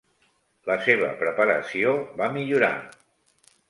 La 0.69 0.77
seva 0.85 1.11
preparació 1.21 1.95
va 2.25 2.35
millorar. 2.39 2.77